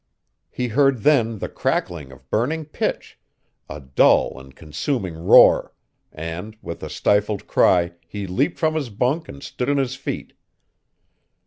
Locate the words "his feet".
9.77-10.33